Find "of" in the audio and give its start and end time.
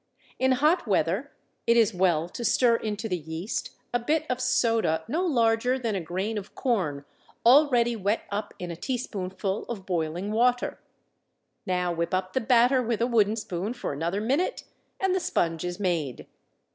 4.31-4.41, 6.39-6.55, 9.65-9.85